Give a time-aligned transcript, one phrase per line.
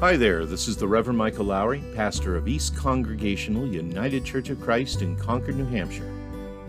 [0.00, 4.60] Hi there, this is the Reverend Michael Lowry, pastor of East Congregational United Church of
[4.60, 6.08] Christ in Concord, New Hampshire.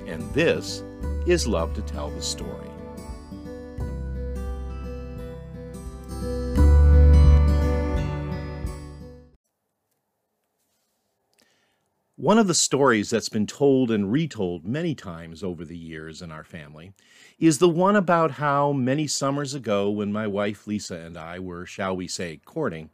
[0.07, 0.83] And this
[1.27, 2.67] is Love to Tell the Story.
[12.15, 16.31] One of the stories that's been told and retold many times over the years in
[16.31, 16.93] our family
[17.37, 21.67] is the one about how many summers ago, when my wife Lisa and I were,
[21.67, 22.89] shall we say, courting,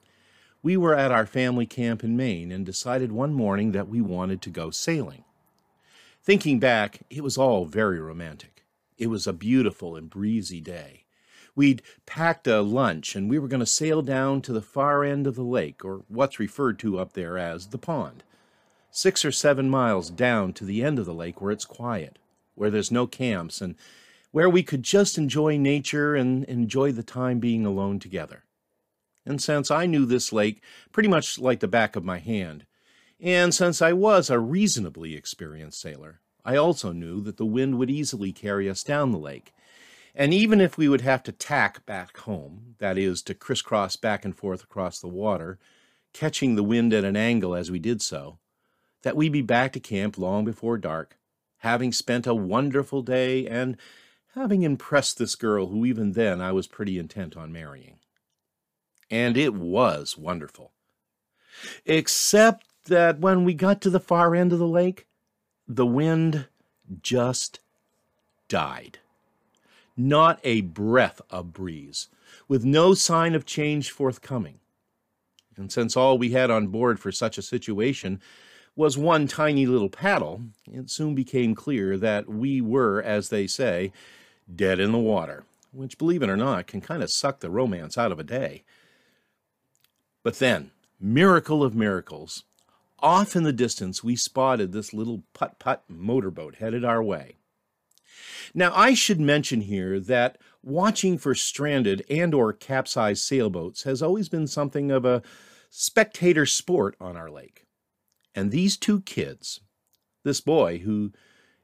[0.66, 4.42] we were at our family camp in Maine and decided one morning that we wanted
[4.42, 5.24] to go sailing.
[6.24, 8.64] Thinking back, it was all very romantic.
[8.98, 11.04] It was a beautiful and breezy day.
[11.56, 15.28] We'd packed a lunch and we were going to sail down to the far end
[15.28, 18.24] of the lake, or what's referred to up there as the pond
[18.90, 22.18] six or seven miles down to the end of the lake where it's quiet,
[22.56, 23.76] where there's no camps, and
[24.32, 28.45] where we could just enjoy nature and enjoy the time being alone together.
[29.26, 32.66] And since I knew this lake pretty much like the back of my hand,
[33.20, 37.90] and since I was a reasonably experienced sailor, I also knew that the wind would
[37.90, 39.54] easily carry us down the lake.
[40.14, 44.24] And even if we would have to tack back home, that is, to crisscross back
[44.24, 45.58] and forth across the water,
[46.14, 48.38] catching the wind at an angle as we did so,
[49.02, 51.18] that we'd be back to camp long before dark,
[51.60, 53.76] having spent a wonderful day and
[54.36, 58.00] having impressed this girl who even then I was pretty intent on marrying.
[59.10, 60.72] And it was wonderful.
[61.86, 65.08] Except that when we got to the far end of the lake,
[65.68, 66.48] the wind
[67.02, 67.60] just
[68.48, 69.00] died.
[69.98, 72.10] Not a breath of breeze,
[72.48, 74.60] with no sign of change forthcoming.
[75.56, 78.20] And since all we had on board for such a situation
[78.76, 83.94] was one tiny little paddle, it soon became clear that we were, as they say,
[84.54, 87.98] dead in the water, which, believe it or not, can kind of suck the romance
[87.98, 88.64] out of a day.
[90.26, 92.46] But then, miracle of miracles,
[92.98, 97.36] off in the distance we spotted this little putt-putt motorboat headed our way.
[98.52, 104.28] Now, I should mention here that watching for stranded and or capsized sailboats has always
[104.28, 105.22] been something of a
[105.70, 107.68] spectator sport on our lake.
[108.34, 109.60] And these two kids,
[110.24, 111.12] this boy who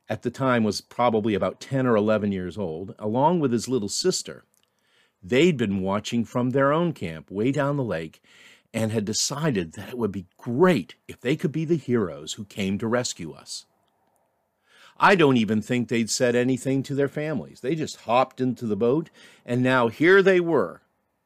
[0.07, 3.89] at the time was probably about 10 or 11 years old, along with his little
[3.89, 4.45] sister,
[5.23, 8.21] they'd been watching from their own camp way down the lake
[8.73, 12.45] and had decided that it would be great if they could be the heroes who
[12.45, 13.65] came to rescue us.
[14.97, 17.61] I don't even think they'd said anything to their families.
[17.61, 19.09] They just hopped into the boat,
[19.45, 20.81] and now here they were.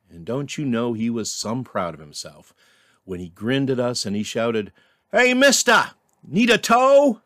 [0.10, 2.54] And don't you know he was some proud of himself
[3.04, 4.72] when he grinned at us and he shouted,
[5.12, 5.92] Hey, mister,
[6.26, 7.22] need a tow?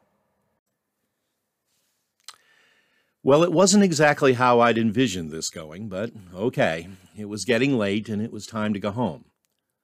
[3.21, 6.87] Well, it wasn't exactly how I'd envisioned this going, but okay.
[7.17, 9.25] It was getting late and it was time to go home.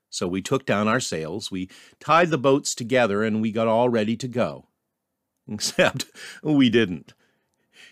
[0.09, 1.69] So we took down our sails, we
[2.00, 4.68] tied the boats together, and we got all ready to go.
[5.51, 6.06] Except
[6.41, 7.13] we didn't.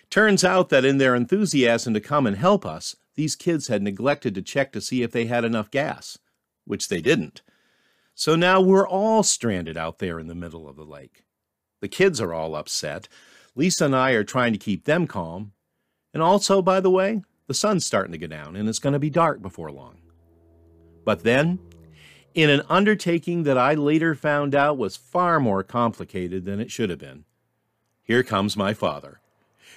[0.09, 4.33] Turns out that in their enthusiasm to come and help us, these kids had neglected
[4.35, 6.17] to check to see if they had enough gas,
[6.65, 7.41] which they didn't.
[8.15, 11.25] So now we're all stranded out there in the middle of the lake.
[11.81, 13.09] The kids are all upset.
[13.55, 15.53] Lisa and I are trying to keep them calm.
[16.13, 18.99] And also, by the way, the sun's starting to go down and it's going to
[18.99, 19.97] be dark before long.
[21.05, 21.59] But then,
[22.33, 26.89] in an undertaking that I later found out was far more complicated than it should
[26.89, 27.25] have been,
[28.03, 29.19] here comes my father.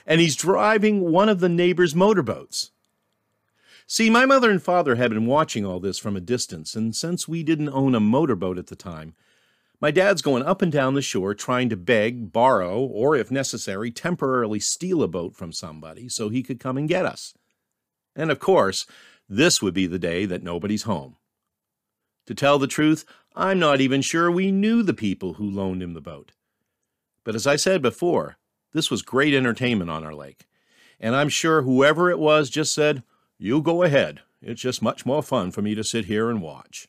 [0.06, 2.70] And he's driving one of the neighbor's motorboats.
[3.86, 7.28] See, my mother and father had been watching all this from a distance, and since
[7.28, 9.14] we didn't own a motorboat at the time,
[9.80, 13.90] my dad's going up and down the shore trying to beg, borrow, or if necessary,
[13.90, 17.34] temporarily steal a boat from somebody so he could come and get us.
[18.14, 18.86] And of course,
[19.28, 21.16] this would be the day that nobody's home.
[22.26, 23.04] To tell the truth,
[23.34, 26.32] I'm not even sure we knew the people who loaned him the boat.
[27.22, 28.38] But as I said before,
[28.72, 30.46] this was great entertainment on our lake.
[30.98, 33.02] And I'm sure whoever it was just said,
[33.38, 34.22] you go ahead.
[34.40, 36.88] It's just much more fun for me to sit here and watch.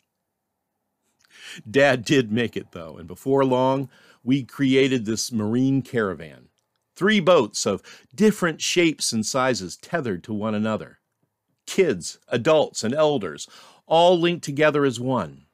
[1.70, 3.90] Dad did make it, though, and before long,
[4.24, 6.50] we created this marine caravan.
[6.96, 7.82] Three boats of
[8.14, 11.00] different shapes and sizes tethered to one another.
[11.66, 13.48] Kids, adults, and elders,
[13.86, 15.46] all linked together as one.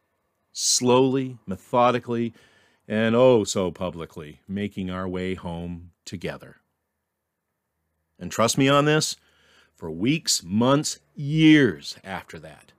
[0.53, 2.33] Slowly, methodically,
[2.87, 6.57] and oh so publicly, making our way home together.
[8.19, 9.17] And trust me on this,
[9.75, 12.71] for weeks, months, years after that.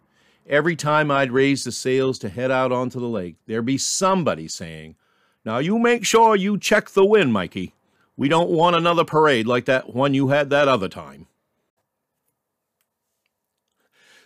[0.46, 4.46] Every time I'd raise the sails to head out onto the lake, there'd be somebody
[4.46, 4.96] saying,
[5.44, 7.72] Now you make sure you check the wind, Mikey.
[8.16, 11.26] We don't want another parade like that one you had that other time.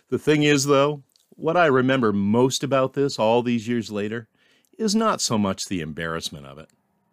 [0.09, 4.27] The thing is, though, what I remember most about this all these years later
[4.77, 6.69] is not so much the embarrassment of it,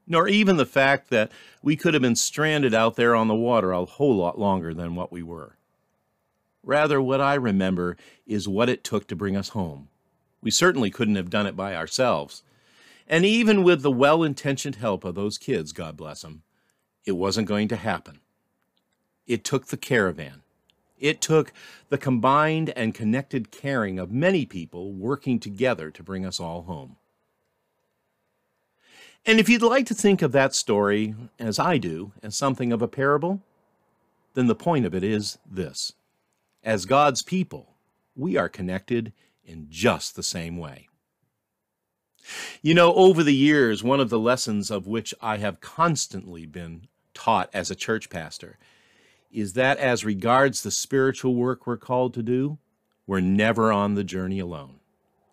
[0.07, 1.31] nor even the fact that
[1.63, 4.95] we could have been stranded out there on the water a whole lot longer than
[4.95, 5.56] what we were.
[6.67, 7.97] Rather, what I remember
[8.27, 9.89] is what it took to bring us home.
[10.43, 12.43] We certainly couldn't have done it by ourselves.
[13.07, 16.43] And even with the well intentioned help of those kids, God bless them,
[17.07, 18.19] it wasn't going to happen.
[19.29, 20.43] It took the caravan.
[20.99, 21.53] It took
[21.89, 26.97] the combined and connected caring of many people working together to bring us all home.
[29.25, 32.83] And if you'd like to think of that story, as I do, as something of
[32.83, 33.41] a parable,
[34.35, 35.93] then the point of it is this
[36.67, 37.77] As God's people,
[38.17, 39.13] we are connected
[39.45, 40.89] in just the same way.
[42.61, 46.89] You know, over the years, one of the lessons of which I have constantly been
[47.15, 48.59] taught as a church pastor
[49.31, 52.59] is that as regards the spiritual work we're called to do,
[53.07, 54.81] we're never on the journey alone.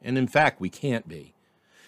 [0.03, 1.33] And in fact, we can't be.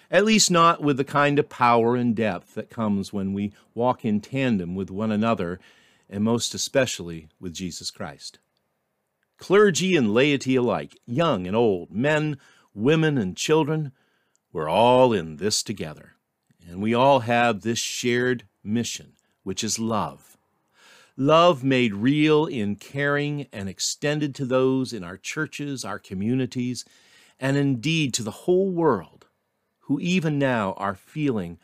[0.10, 4.04] At least not with the kind of power and depth that comes when we walk
[4.04, 5.60] in tandem with one another,
[6.10, 8.40] and most especially with Jesus Christ.
[9.38, 12.38] Clergy and laity alike, young and old, men,
[12.74, 13.92] women, and children,
[14.52, 16.14] we're all in this together.
[16.68, 20.36] And we all have this shared mission, which is love
[21.18, 26.84] Love made real in caring and extended to those in our churches, our communities,
[27.40, 29.26] and indeed to the whole world
[29.82, 31.58] who even now are feeling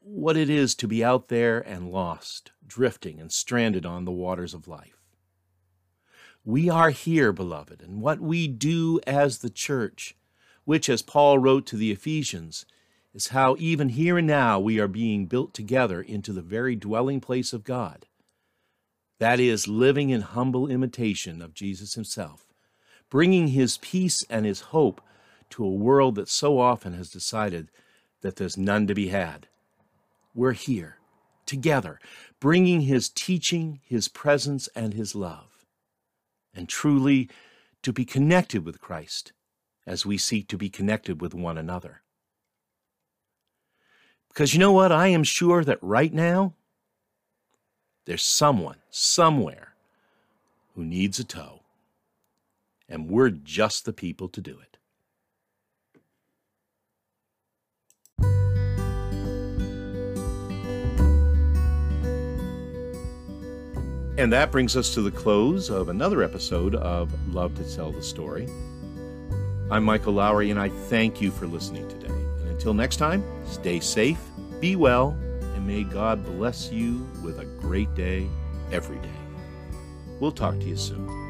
[0.00, 4.52] what it is to be out there and lost, drifting and stranded on the waters
[4.52, 5.01] of life.
[6.44, 10.16] We are here, beloved, and what we do as the church,
[10.64, 12.66] which, as Paul wrote to the Ephesians,
[13.14, 17.20] is how even here and now we are being built together into the very dwelling
[17.20, 18.06] place of God.
[19.20, 22.48] That is, living in humble imitation of Jesus himself,
[23.08, 25.00] bringing his peace and his hope
[25.50, 27.70] to a world that so often has decided
[28.22, 29.46] that there's none to be had.
[30.34, 30.98] We're here,
[31.46, 32.00] together,
[32.40, 35.51] bringing his teaching, his presence, and his love.
[36.54, 37.30] And truly,
[37.82, 39.32] to be connected with Christ
[39.86, 42.02] as we seek to be connected with one another.
[44.28, 44.92] Because you know what?
[44.92, 46.54] I am sure that right now,
[48.06, 49.74] there's someone, somewhere,
[50.74, 51.60] who needs a tow.
[52.88, 54.71] And we're just the people to do it.
[64.18, 68.02] And that brings us to the close of another episode of Love to Tell the
[68.02, 68.46] Story.
[69.70, 72.12] I'm Michael Lowry, and I thank you for listening today.
[72.12, 74.20] And until next time, stay safe,
[74.60, 75.16] be well,
[75.54, 78.28] and may God bless you with a great day
[78.70, 79.08] every day.
[80.20, 81.21] We'll talk to you soon.